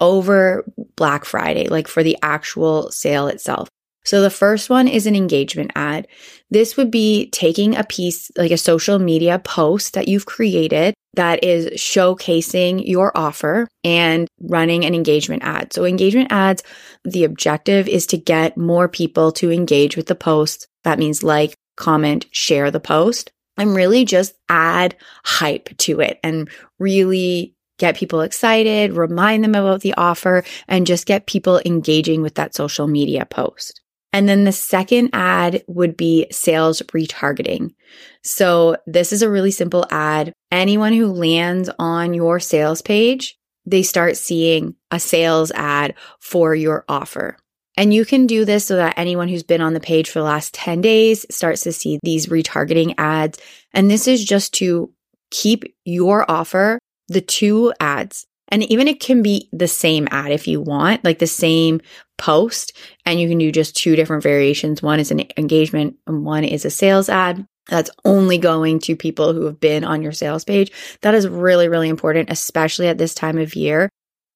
over 0.00 0.64
Black 0.96 1.24
Friday, 1.24 1.68
like 1.68 1.88
for 1.88 2.02
the 2.02 2.18
actual 2.22 2.90
sale 2.92 3.26
itself? 3.26 3.68
So 4.04 4.20
the 4.20 4.30
first 4.30 4.68
one 4.70 4.86
is 4.86 5.06
an 5.06 5.16
engagement 5.16 5.72
ad. 5.74 6.08
This 6.50 6.76
would 6.76 6.90
be 6.90 7.30
taking 7.30 7.74
a 7.74 7.84
piece, 7.84 8.30
like 8.36 8.50
a 8.50 8.58
social 8.58 8.98
media 8.98 9.38
post 9.38 9.94
that 9.94 10.08
you've 10.08 10.26
created 10.26 10.94
that 11.14 11.42
is 11.42 11.66
showcasing 11.80 12.86
your 12.86 13.16
offer 13.16 13.68
and 13.82 14.28
running 14.40 14.84
an 14.84 14.94
engagement 14.94 15.42
ad. 15.42 15.72
So 15.72 15.84
engagement 15.84 16.32
ads, 16.32 16.62
the 17.04 17.24
objective 17.24 17.88
is 17.88 18.06
to 18.08 18.18
get 18.18 18.56
more 18.56 18.88
people 18.88 19.32
to 19.32 19.50
engage 19.50 19.96
with 19.96 20.06
the 20.06 20.14
post. 20.14 20.66
That 20.82 20.98
means 20.98 21.22
like, 21.22 21.54
comment, 21.76 22.26
share 22.30 22.70
the 22.70 22.80
post 22.80 23.30
and 23.56 23.74
really 23.74 24.04
just 24.04 24.34
add 24.48 24.96
hype 25.24 25.76
to 25.78 26.00
it 26.00 26.18
and 26.22 26.48
really 26.78 27.54
get 27.78 27.96
people 27.96 28.20
excited, 28.20 28.92
remind 28.92 29.42
them 29.42 29.54
about 29.54 29.80
the 29.80 29.94
offer 29.94 30.44
and 30.68 30.86
just 30.86 31.06
get 31.06 31.26
people 31.26 31.60
engaging 31.64 32.22
with 32.22 32.34
that 32.34 32.54
social 32.54 32.86
media 32.86 33.26
post. 33.26 33.80
And 34.14 34.28
then 34.28 34.44
the 34.44 34.52
second 34.52 35.10
ad 35.12 35.64
would 35.66 35.96
be 35.96 36.28
sales 36.30 36.80
retargeting. 36.82 37.74
So 38.22 38.76
this 38.86 39.12
is 39.12 39.22
a 39.22 39.28
really 39.28 39.50
simple 39.50 39.84
ad. 39.90 40.32
Anyone 40.52 40.92
who 40.92 41.08
lands 41.08 41.68
on 41.80 42.14
your 42.14 42.38
sales 42.38 42.80
page, 42.80 43.36
they 43.66 43.82
start 43.82 44.16
seeing 44.16 44.76
a 44.92 45.00
sales 45.00 45.50
ad 45.50 45.94
for 46.20 46.54
your 46.54 46.84
offer. 46.88 47.36
And 47.76 47.92
you 47.92 48.04
can 48.04 48.28
do 48.28 48.44
this 48.44 48.64
so 48.64 48.76
that 48.76 48.96
anyone 48.96 49.26
who's 49.26 49.42
been 49.42 49.60
on 49.60 49.74
the 49.74 49.80
page 49.80 50.08
for 50.08 50.20
the 50.20 50.26
last 50.26 50.54
10 50.54 50.80
days 50.80 51.26
starts 51.28 51.62
to 51.62 51.72
see 51.72 51.98
these 52.04 52.26
retargeting 52.26 52.94
ads. 52.96 53.40
And 53.72 53.90
this 53.90 54.06
is 54.06 54.24
just 54.24 54.54
to 54.54 54.92
keep 55.32 55.64
your 55.84 56.24
offer, 56.30 56.78
the 57.08 57.20
two 57.20 57.72
ads, 57.80 58.26
and 58.54 58.62
even 58.70 58.86
it 58.86 59.00
can 59.00 59.20
be 59.20 59.48
the 59.52 59.66
same 59.66 60.06
ad 60.12 60.30
if 60.30 60.46
you 60.46 60.60
want, 60.60 61.04
like 61.04 61.18
the 61.18 61.26
same 61.26 61.80
post, 62.18 62.72
and 63.04 63.18
you 63.18 63.28
can 63.28 63.38
do 63.38 63.50
just 63.50 63.74
two 63.74 63.96
different 63.96 64.22
variations. 64.22 64.80
One 64.80 65.00
is 65.00 65.10
an 65.10 65.22
engagement 65.36 65.96
and 66.06 66.24
one 66.24 66.44
is 66.44 66.64
a 66.64 66.70
sales 66.70 67.08
ad. 67.08 67.44
That's 67.68 67.90
only 68.04 68.38
going 68.38 68.78
to 68.80 68.94
people 68.94 69.32
who 69.32 69.46
have 69.46 69.58
been 69.58 69.82
on 69.82 70.02
your 70.02 70.12
sales 70.12 70.44
page. 70.44 70.70
That 71.02 71.16
is 71.16 71.26
really, 71.26 71.68
really 71.68 71.88
important, 71.88 72.30
especially 72.30 72.86
at 72.86 72.96
this 72.96 73.12
time 73.12 73.38
of 73.38 73.56
year. 73.56 73.88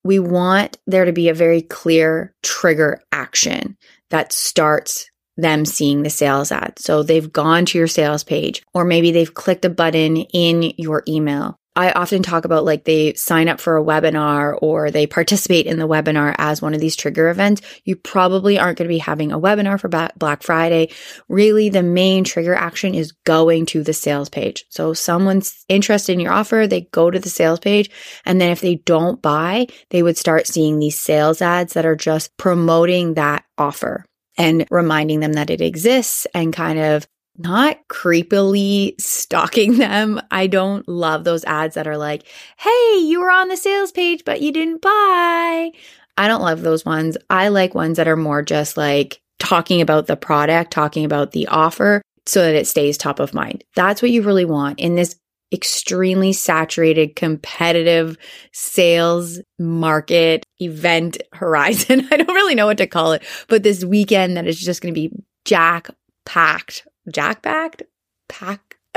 We 0.03 0.19
want 0.19 0.79
there 0.89 1.05
to 1.05 1.13
be 1.13 1.29
a 1.29 1.35
very 1.35 1.63
clear 1.63 2.35
trigger 2.43 3.01
action 3.13 3.77
that 4.11 4.33
starts 4.33 5.09
them 5.37 5.65
seeing 5.65 6.03
the 6.03 6.11
sales 6.11 6.51
ad. 6.51 6.81
So 6.81 7.05
they've 7.05 7.33
gone 7.33 7.67
to 7.67 7.79
your 7.79 7.87
sales 7.87 8.25
page, 8.25 8.65
or 8.75 8.85
maybe 8.85 9.13
they've 9.13 9.33
clicked 9.33 9.65
a 9.65 9.71
button 9.71 10.17
in 10.17 10.73
your 10.77 11.05
email, 11.07 11.57
I 11.79 11.93
often 11.93 12.25
talk 12.25 12.45
about 12.45 12.65
like 12.65 12.83
they 12.83 13.15
sign 13.15 13.47
up 13.47 13.61
for 13.61 13.77
a 13.77 13.85
webinar 13.85 14.59
or 14.61 14.91
they 14.91 15.07
participate 15.07 15.67
in 15.67 15.79
the 15.79 15.87
webinar 15.87 16.35
as 16.37 16.61
one 16.61 16.75
of 16.75 16.81
these 16.81 16.97
trigger 16.97 17.29
events. 17.29 17.63
You 17.85 17.95
probably 17.95 18.59
aren't 18.59 18.79
going 18.79 18.89
to 18.89 18.93
be 18.93 18.99
having 18.99 19.31
a 19.31 19.39
webinar 19.39 19.79
for 19.79 19.89
Black 19.89 20.43
Friday. 20.43 20.91
Really, 21.29 21.69
the 21.69 21.85
main 21.85 22.25
trigger 22.25 22.57
action 22.57 22.97
is 22.97 23.13
going 23.25 23.67
to 23.67 23.85
the 23.85 23.93
sales 23.93 24.29
page. 24.29 24.65
So 24.71 24.93
someone's 24.93 25.65
interested 25.69 26.15
in 26.15 26.21
your 26.21 26.33
offer, 26.33 26.67
they 26.67 26.89
go 26.91 27.13
to 27.13 27.21
the 27.21 27.29
sales 27.29 27.61
page. 27.61 27.93
And 28.25 28.41
then 28.41 28.51
if 28.51 28.61
they 28.61 28.75
don't 28.75 29.23
buy, 29.23 29.69
they 29.91 30.03
would 30.03 30.19
start 30.19 30.49
seeing 30.49 30.81
these 30.81 30.99
sales 30.99 31.41
ads 31.41 31.75
that 31.75 31.87
are 31.87 31.95
just 31.95 32.37
promoting 32.37 33.15
that 33.15 33.45
offer 33.57 34.05
and 34.37 34.67
reminding 34.69 35.21
them 35.21 35.35
that 35.35 35.51
it 35.51 35.61
exists 35.61 36.27
and 36.35 36.53
kind 36.53 36.81
of 36.81 37.07
not 37.39 37.87
creepily 37.89 39.01
stalking 39.01 39.79
them. 39.79 40.21
I 40.31 40.47
don't 40.49 40.87
love 40.89 41.25
those 41.25 41.45
ads 41.45 41.77
that 41.77 41.87
are 41.87 41.97
like, 41.97 42.25
hey, 42.57 42.99
you 42.99 43.21
were 43.21 43.31
on 43.31 43.49
the 43.49 43.57
sales 43.57 43.93
page, 43.93 44.25
but 44.25 44.43
you 44.43 44.53
didn't 44.53 44.83
buy. 44.83 45.71
I 46.17 46.27
don't 46.29 46.43
love 46.43 46.63
those 46.63 46.85
ones. 46.85 47.17
I 47.31 47.49
like 47.49 47.75
ones 47.75 47.97
that 47.97 48.09
are 48.09 48.17
more 48.17 48.43
just 48.43 48.77
like 48.77 49.21
talking 49.39 49.81
about 49.81 50.07
the 50.07 50.17
product, 50.17 50.73
talking 50.73 51.05
about 51.05 51.31
the 51.31 51.47
offer 51.47 52.03
so 52.27 52.43
that 52.43 52.57
it 52.57 52.67
stays 52.67 52.99
top 52.99 53.21
of 53.21 53.33
mind. 53.33 53.65
That's 53.75 54.03
what 54.03 54.11
you 54.11 54.23
really 54.23 54.45
want 54.45 54.81
in 54.81 54.97
this 54.97 55.15
extremely 55.53 56.33
saturated, 56.33 57.17
competitive 57.17 58.19
sales 58.53 59.41
market 59.59 60.45
event 60.61 61.23
horizon. 61.33 62.07
I 62.13 62.17
don't 62.17 62.35
really 62.35 62.55
know 62.55 62.67
what 62.67 62.79
to 62.79 62.87
call 62.87 63.13
it, 63.13 63.23
but 63.49 63.63
this 63.63 63.85
weekend 63.85 64.37
that 64.37 64.47
is 64.47 64.61
just 64.61 64.83
going 64.83 64.93
to 64.93 65.01
be 65.01 65.13
jack 65.45 65.89
packed 66.27 66.87
jack 67.11 67.43
backed 67.43 67.83
pack. 68.29 68.77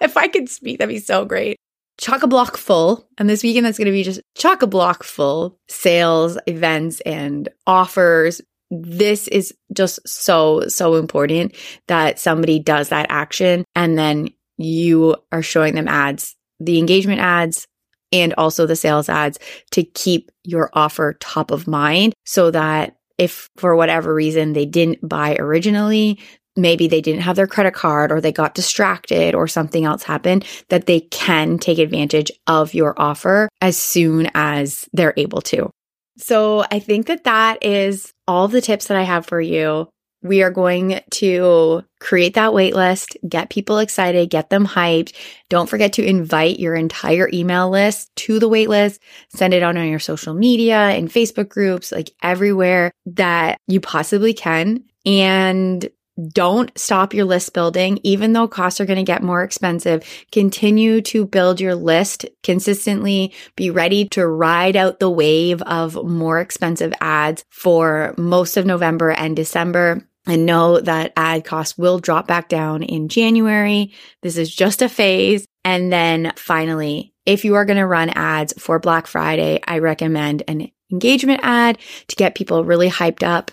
if 0.00 0.16
I 0.16 0.28
could 0.28 0.48
speak, 0.48 0.78
that'd 0.78 0.94
be 0.94 1.00
so 1.00 1.24
great. 1.24 1.56
Chock 1.98 2.22
a 2.22 2.26
block 2.26 2.56
full. 2.56 3.08
And 3.18 3.28
this 3.28 3.42
weekend, 3.42 3.64
that's 3.64 3.78
going 3.78 3.86
to 3.86 3.92
be 3.92 4.02
just 4.02 4.20
chock 4.34 4.62
a 4.62 4.66
block 4.66 5.02
full 5.02 5.58
sales, 5.68 6.38
events, 6.46 7.00
and 7.00 7.48
offers. 7.66 8.40
This 8.70 9.28
is 9.28 9.54
just 9.72 10.06
so, 10.06 10.66
so 10.68 10.96
important 10.96 11.54
that 11.86 12.18
somebody 12.18 12.58
does 12.58 12.88
that 12.88 13.06
action 13.08 13.64
and 13.74 13.96
then 13.96 14.28
you 14.58 15.16
are 15.32 15.42
showing 15.42 15.74
them 15.74 15.88
ads, 15.88 16.34
the 16.60 16.78
engagement 16.78 17.20
ads, 17.20 17.66
and 18.12 18.34
also 18.34 18.66
the 18.66 18.76
sales 18.76 19.08
ads 19.08 19.38
to 19.72 19.82
keep 19.82 20.30
your 20.44 20.70
offer 20.72 21.16
top 21.20 21.50
of 21.50 21.66
mind 21.66 22.14
so 22.24 22.50
that 22.50 22.96
if 23.18 23.48
for 23.56 23.74
whatever 23.76 24.14
reason 24.14 24.52
they 24.52 24.66
didn't 24.66 25.06
buy 25.06 25.36
originally, 25.38 26.20
maybe 26.56 26.88
they 26.88 27.00
didn't 27.00 27.22
have 27.22 27.36
their 27.36 27.46
credit 27.46 27.74
card 27.74 28.10
or 28.10 28.20
they 28.20 28.32
got 28.32 28.54
distracted 28.54 29.34
or 29.34 29.46
something 29.46 29.84
else 29.84 30.02
happened, 30.02 30.44
that 30.68 30.86
they 30.86 31.00
can 31.00 31.58
take 31.58 31.78
advantage 31.78 32.30
of 32.46 32.74
your 32.74 32.94
offer 33.00 33.48
as 33.60 33.76
soon 33.76 34.30
as 34.34 34.88
they're 34.92 35.14
able 35.16 35.40
to. 35.42 35.70
So 36.18 36.64
I 36.70 36.78
think 36.78 37.06
that 37.06 37.24
that 37.24 37.64
is 37.64 38.12
all 38.26 38.48
the 38.48 38.62
tips 38.62 38.86
that 38.86 38.96
I 38.96 39.02
have 39.02 39.26
for 39.26 39.40
you. 39.40 39.88
We 40.22 40.42
are 40.42 40.50
going 40.50 41.00
to 41.12 41.84
create 42.00 42.34
that 42.34 42.50
waitlist, 42.50 43.16
get 43.28 43.50
people 43.50 43.78
excited, 43.78 44.30
get 44.30 44.50
them 44.50 44.66
hyped. 44.66 45.14
Don't 45.50 45.68
forget 45.68 45.92
to 45.94 46.04
invite 46.04 46.58
your 46.58 46.74
entire 46.74 47.28
email 47.32 47.68
list 47.70 48.10
to 48.16 48.40
the 48.40 48.48
waitlist. 48.48 48.98
Send 49.28 49.54
it 49.54 49.62
out 49.62 49.76
on 49.76 49.88
your 49.88 50.00
social 50.00 50.34
media 50.34 50.78
and 50.78 51.10
Facebook 51.10 51.48
groups, 51.48 51.92
like 51.92 52.10
everywhere 52.22 52.90
that 53.04 53.60
you 53.68 53.78
possibly 53.78 54.32
can. 54.32 54.82
And 55.04 55.88
don't 56.32 56.76
stop 56.78 57.12
your 57.12 57.24
list 57.24 57.52
building, 57.52 57.98
even 58.02 58.32
though 58.32 58.48
costs 58.48 58.80
are 58.80 58.86
going 58.86 58.96
to 58.96 59.02
get 59.02 59.22
more 59.22 59.42
expensive. 59.42 60.02
Continue 60.32 61.02
to 61.02 61.26
build 61.26 61.60
your 61.60 61.74
list 61.74 62.24
consistently. 62.42 63.32
Be 63.54 63.70
ready 63.70 64.08
to 64.10 64.26
ride 64.26 64.76
out 64.76 64.98
the 64.98 65.10
wave 65.10 65.60
of 65.62 66.02
more 66.04 66.40
expensive 66.40 66.94
ads 67.00 67.44
for 67.50 68.14
most 68.16 68.56
of 68.56 68.66
November 68.66 69.10
and 69.10 69.36
December. 69.36 70.06
And 70.28 70.44
know 70.44 70.80
that 70.80 71.12
ad 71.16 71.44
costs 71.44 71.78
will 71.78 72.00
drop 72.00 72.26
back 72.26 72.48
down 72.48 72.82
in 72.82 73.08
January. 73.08 73.92
This 74.22 74.36
is 74.36 74.52
just 74.52 74.82
a 74.82 74.88
phase. 74.88 75.46
And 75.64 75.92
then 75.92 76.32
finally, 76.36 77.12
if 77.24 77.44
you 77.44 77.54
are 77.54 77.64
going 77.64 77.76
to 77.76 77.86
run 77.86 78.10
ads 78.10 78.52
for 78.58 78.80
Black 78.80 79.06
Friday, 79.06 79.60
I 79.66 79.78
recommend 79.78 80.42
an 80.48 80.70
engagement 80.90 81.40
ad 81.42 81.78
to 82.08 82.16
get 82.16 82.34
people 82.34 82.64
really 82.64 82.88
hyped 82.88 83.22
up. 83.22 83.50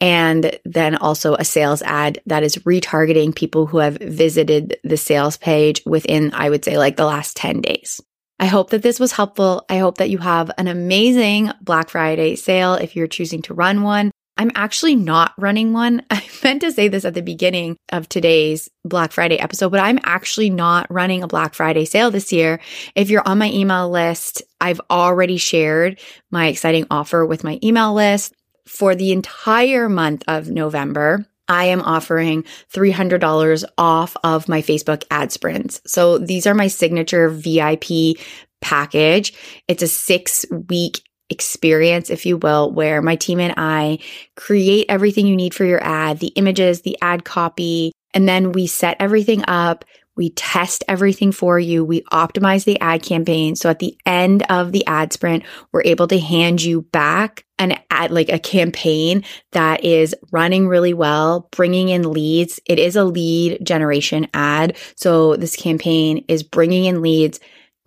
And 0.00 0.58
then 0.64 0.96
also 0.96 1.34
a 1.34 1.44
sales 1.44 1.82
ad 1.82 2.20
that 2.26 2.42
is 2.42 2.56
retargeting 2.56 3.34
people 3.34 3.66
who 3.66 3.78
have 3.78 3.98
visited 3.98 4.78
the 4.82 4.96
sales 4.96 5.36
page 5.36 5.82
within, 5.84 6.32
I 6.32 6.48
would 6.48 6.64
say, 6.64 6.78
like 6.78 6.96
the 6.96 7.04
last 7.04 7.36
10 7.36 7.60
days. 7.60 8.00
I 8.38 8.46
hope 8.46 8.70
that 8.70 8.82
this 8.82 8.98
was 8.98 9.12
helpful. 9.12 9.66
I 9.68 9.76
hope 9.76 9.98
that 9.98 10.08
you 10.08 10.16
have 10.16 10.50
an 10.56 10.66
amazing 10.66 11.52
Black 11.60 11.90
Friday 11.90 12.36
sale 12.36 12.74
if 12.74 12.96
you're 12.96 13.06
choosing 13.06 13.42
to 13.42 13.54
run 13.54 13.82
one. 13.82 14.10
I'm 14.38 14.50
actually 14.54 14.96
not 14.96 15.34
running 15.36 15.74
one. 15.74 16.02
I 16.10 16.26
meant 16.42 16.62
to 16.62 16.72
say 16.72 16.88
this 16.88 17.04
at 17.04 17.12
the 17.12 17.20
beginning 17.20 17.76
of 17.92 18.08
today's 18.08 18.70
Black 18.86 19.12
Friday 19.12 19.38
episode, 19.38 19.68
but 19.68 19.80
I'm 19.80 19.98
actually 20.04 20.48
not 20.48 20.90
running 20.90 21.22
a 21.22 21.28
Black 21.28 21.52
Friday 21.52 21.84
sale 21.84 22.10
this 22.10 22.32
year. 22.32 22.60
If 22.94 23.10
you're 23.10 23.28
on 23.28 23.36
my 23.36 23.50
email 23.50 23.90
list, 23.90 24.42
I've 24.58 24.80
already 24.90 25.36
shared 25.36 26.00
my 26.30 26.46
exciting 26.46 26.86
offer 26.90 27.26
with 27.26 27.44
my 27.44 27.58
email 27.62 27.92
list 27.92 28.32
for 28.70 28.94
the 28.94 29.10
entire 29.10 29.88
month 29.88 30.22
of 30.28 30.48
November. 30.48 31.26
I 31.48 31.64
am 31.64 31.82
offering 31.82 32.44
$300 32.72 33.64
off 33.76 34.16
of 34.22 34.48
my 34.48 34.62
Facebook 34.62 35.02
ad 35.10 35.32
sprints. 35.32 35.82
So 35.84 36.18
these 36.18 36.46
are 36.46 36.54
my 36.54 36.68
signature 36.68 37.28
VIP 37.28 38.16
package. 38.60 39.34
It's 39.66 39.82
a 39.82 39.88
six 39.88 40.46
week 40.68 41.02
experience, 41.30 42.10
if 42.10 42.24
you 42.24 42.36
will, 42.36 42.70
where 42.70 43.02
my 43.02 43.16
team 43.16 43.40
and 43.40 43.54
I 43.56 43.98
create 44.36 44.86
everything 44.88 45.26
you 45.26 45.34
need 45.34 45.52
for 45.52 45.64
your 45.64 45.82
ad, 45.82 46.20
the 46.20 46.28
images, 46.28 46.82
the 46.82 46.96
ad 47.02 47.24
copy, 47.24 47.92
and 48.14 48.28
then 48.28 48.52
we 48.52 48.68
set 48.68 48.96
everything 49.00 49.44
up. 49.48 49.84
We 50.20 50.28
test 50.28 50.84
everything 50.86 51.32
for 51.32 51.58
you. 51.58 51.82
We 51.82 52.02
optimize 52.12 52.64
the 52.64 52.78
ad 52.78 53.02
campaign. 53.02 53.56
So 53.56 53.70
at 53.70 53.78
the 53.78 53.96
end 54.04 54.42
of 54.50 54.70
the 54.70 54.84
ad 54.86 55.14
sprint, 55.14 55.44
we're 55.72 55.82
able 55.86 56.06
to 56.08 56.20
hand 56.20 56.60
you 56.60 56.82
back 56.82 57.46
an 57.58 57.78
ad, 57.90 58.10
like 58.10 58.28
a 58.28 58.38
campaign 58.38 59.24
that 59.52 59.82
is 59.82 60.14
running 60.30 60.68
really 60.68 60.92
well, 60.92 61.48
bringing 61.52 61.88
in 61.88 62.12
leads. 62.12 62.60
It 62.66 62.78
is 62.78 62.96
a 62.96 63.04
lead 63.04 63.64
generation 63.66 64.28
ad. 64.34 64.76
So 64.94 65.36
this 65.36 65.56
campaign 65.56 66.26
is 66.28 66.42
bringing 66.42 66.84
in 66.84 67.00
leads, 67.00 67.40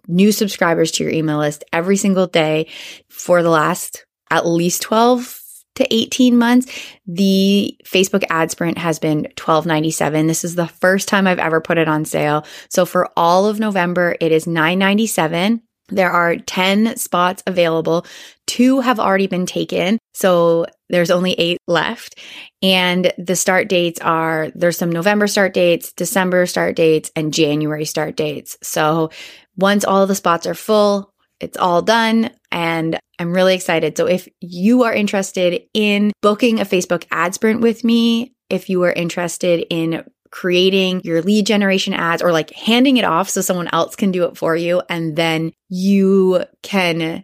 new 0.07 0.31
subscribers 0.31 0.89
to 0.93 1.03
your 1.03 1.13
email 1.13 1.37
list 1.37 1.63
every 1.71 1.97
single 1.97 2.25
day 2.25 2.65
for 3.09 3.43
the 3.43 3.51
last 3.51 4.07
at 4.31 4.47
least 4.47 4.81
12 4.81 5.39
to 5.75 5.94
18 5.94 6.38
months, 6.38 6.72
the 7.06 7.77
Facebook 7.86 8.24
ad 8.30 8.51
sprint 8.51 8.77
has 8.77 9.00
been 9.00 9.27
12.97. 9.36 10.27
This 10.27 10.44
is 10.44 10.56
the 10.56 10.68
first 10.68 11.08
time 11.08 11.27
I've 11.27 11.39
ever 11.39 11.62
put 11.62 11.77
it 11.77 11.88
on 11.88 12.06
sale. 12.06 12.46
So 12.70 12.86
for 12.86 13.10
all 13.18 13.46
of 13.46 13.60
November, 13.60 14.15
it 14.20 14.32
is 14.32 14.46
9.97. 14.46 15.62
There 15.89 16.12
are 16.12 16.38
10 16.38 16.96
spots 16.98 17.44
available. 17.46 18.06
Two 18.48 18.80
have 18.80 19.00
already 19.00 19.27
been 19.27 19.46
taken. 19.46 20.00
So 20.13 20.65
there's 20.89 21.12
only 21.12 21.34
eight 21.34 21.58
left. 21.68 22.20
And 22.62 23.12
the 23.18 23.36
start 23.36 23.68
dates 23.68 24.00
are 24.01 24.51
there's 24.56 24.77
some 24.77 24.92
November 24.92 25.27
start 25.27 25.53
dates, 25.53 25.92
December 25.92 26.46
start 26.46 26.75
dates, 26.75 27.12
and 27.15 27.34
January 27.34 27.86
start 27.86 28.15
dates. 28.15 28.58
So 28.63 29.12
once 29.58 29.84
all 29.84 30.08
the 30.08 30.15
spots 30.15 30.48
are 30.48 30.56
full, 30.56 31.12
it's 31.39 31.57
all 31.57 31.81
done 31.81 32.31
and 32.51 32.99
I'm 33.19 33.33
really 33.33 33.55
excited. 33.55 33.97
So 33.97 34.07
if 34.07 34.27
you 34.39 34.83
are 34.83 34.93
interested 34.93 35.63
in 35.73 36.11
booking 36.21 36.59
a 36.59 36.65
Facebook 36.65 37.05
ad 37.11 37.33
sprint 37.33 37.61
with 37.61 37.83
me, 37.83 38.33
if 38.49 38.69
you 38.69 38.83
are 38.83 38.91
interested 38.91 39.65
in 39.69 40.03
creating 40.31 41.01
your 41.03 41.21
lead 41.21 41.45
generation 41.45 41.93
ads 41.93 42.21
or 42.21 42.31
like 42.31 42.51
handing 42.51 42.97
it 42.97 43.05
off 43.05 43.29
so 43.29 43.39
someone 43.39 43.69
else 43.71 43.95
can 43.95 44.11
do 44.11 44.25
it 44.25 44.35
for 44.35 44.55
you 44.55 44.81
and 44.89 45.15
then 45.15 45.51
you 45.69 46.43
can 46.63 47.23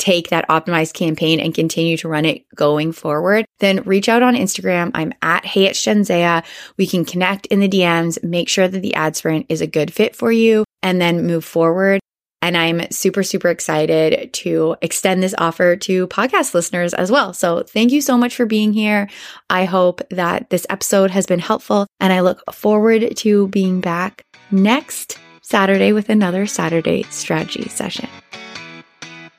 take 0.00 0.30
that 0.30 0.48
optimized 0.48 0.94
campaign 0.94 1.38
and 1.38 1.54
continue 1.54 1.96
to 1.96 2.08
run 2.08 2.24
it 2.24 2.42
going 2.56 2.90
forward, 2.90 3.44
then 3.60 3.82
reach 3.82 4.08
out 4.08 4.22
on 4.22 4.34
Instagram. 4.34 4.90
I'm 4.94 5.12
at 5.22 5.44
Hey 5.44 5.70
It's. 5.70 6.42
We 6.76 6.86
can 6.86 7.04
connect 7.04 7.46
in 7.46 7.60
the 7.60 7.68
DMs, 7.68 8.22
make 8.24 8.48
sure 8.48 8.66
that 8.66 8.80
the 8.80 8.94
ad 8.94 9.14
sprint 9.14 9.46
is 9.48 9.60
a 9.60 9.66
good 9.66 9.92
fit 9.92 10.16
for 10.16 10.32
you, 10.32 10.64
and 10.82 11.00
then 11.00 11.26
move 11.26 11.44
forward. 11.44 12.00
And 12.42 12.56
I'm 12.56 12.90
super, 12.90 13.22
super 13.22 13.48
excited 13.48 14.32
to 14.32 14.76
extend 14.80 15.22
this 15.22 15.34
offer 15.36 15.76
to 15.76 16.06
podcast 16.08 16.54
listeners 16.54 16.94
as 16.94 17.10
well. 17.10 17.32
So 17.34 17.62
thank 17.62 17.92
you 17.92 18.00
so 18.00 18.16
much 18.16 18.34
for 18.34 18.46
being 18.46 18.72
here. 18.72 19.08
I 19.50 19.66
hope 19.66 20.00
that 20.10 20.50
this 20.50 20.66
episode 20.70 21.10
has 21.10 21.26
been 21.26 21.38
helpful 21.38 21.86
and 22.00 22.12
I 22.12 22.20
look 22.20 22.42
forward 22.52 23.16
to 23.18 23.48
being 23.48 23.80
back 23.80 24.24
next 24.50 25.18
Saturday 25.42 25.92
with 25.92 26.08
another 26.08 26.46
Saturday 26.46 27.02
strategy 27.10 27.68
session. 27.68 28.08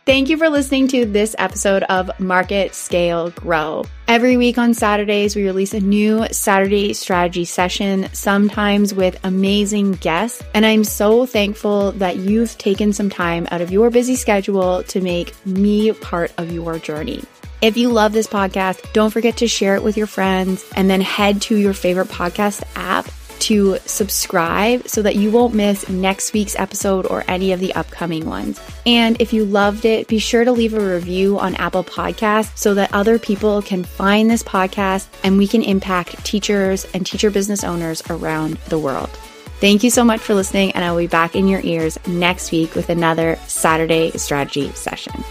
Thank 0.03 0.29
you 0.29 0.37
for 0.37 0.49
listening 0.49 0.87
to 0.89 1.05
this 1.05 1.35
episode 1.37 1.83
of 1.83 2.09
Market 2.19 2.73
Scale 2.73 3.29
Grow. 3.29 3.85
Every 4.07 4.35
week 4.35 4.57
on 4.57 4.73
Saturdays, 4.73 5.35
we 5.35 5.43
release 5.43 5.75
a 5.75 5.79
new 5.79 6.25
Saturday 6.31 6.93
strategy 6.93 7.45
session, 7.45 8.09
sometimes 8.11 8.95
with 8.95 9.19
amazing 9.23 9.91
guests. 9.93 10.41
And 10.55 10.65
I'm 10.65 10.83
so 10.85 11.27
thankful 11.27 11.91
that 11.93 12.17
you've 12.17 12.57
taken 12.57 12.93
some 12.93 13.11
time 13.11 13.47
out 13.51 13.61
of 13.61 13.71
your 13.71 13.91
busy 13.91 14.15
schedule 14.15 14.81
to 14.85 15.01
make 15.01 15.35
me 15.45 15.91
part 15.91 16.33
of 16.39 16.51
your 16.51 16.79
journey. 16.79 17.23
If 17.61 17.77
you 17.77 17.89
love 17.89 18.11
this 18.11 18.25
podcast, 18.25 18.91
don't 18.93 19.11
forget 19.11 19.37
to 19.37 19.47
share 19.47 19.75
it 19.75 19.83
with 19.83 19.97
your 19.97 20.07
friends 20.07 20.65
and 20.75 20.89
then 20.89 21.01
head 21.01 21.43
to 21.43 21.55
your 21.55 21.73
favorite 21.73 22.07
podcast 22.07 22.63
app 22.75 23.07
to 23.51 23.77
subscribe 23.85 24.87
so 24.87 25.01
that 25.01 25.17
you 25.17 25.29
won't 25.29 25.53
miss 25.53 25.89
next 25.89 26.31
week's 26.31 26.55
episode 26.57 27.05
or 27.07 27.25
any 27.27 27.51
of 27.51 27.59
the 27.59 27.75
upcoming 27.75 28.25
ones. 28.25 28.61
And 28.85 29.19
if 29.19 29.33
you 29.33 29.43
loved 29.43 29.83
it, 29.83 30.07
be 30.07 30.19
sure 30.19 30.45
to 30.45 30.53
leave 30.53 30.73
a 30.73 30.79
review 30.79 31.37
on 31.37 31.55
Apple 31.55 31.83
Podcasts 31.83 32.57
so 32.57 32.73
that 32.75 32.93
other 32.93 33.19
people 33.19 33.61
can 33.61 33.83
find 33.83 34.31
this 34.31 34.41
podcast 34.41 35.09
and 35.25 35.37
we 35.37 35.49
can 35.49 35.63
impact 35.63 36.23
teachers 36.23 36.85
and 36.93 37.05
teacher 37.05 37.29
business 37.29 37.65
owners 37.65 38.01
around 38.09 38.53
the 38.69 38.79
world. 38.79 39.09
Thank 39.59 39.83
you 39.83 39.89
so 39.89 40.05
much 40.05 40.21
for 40.21 40.33
listening, 40.33 40.71
and 40.71 40.85
I 40.85 40.91
will 40.91 40.99
be 40.99 41.07
back 41.07 41.35
in 41.35 41.47
your 41.47 41.61
ears 41.63 41.99
next 42.07 42.53
week 42.53 42.73
with 42.73 42.89
another 42.89 43.35
Saturday 43.47 44.11
strategy 44.11 44.71
session. 44.71 45.25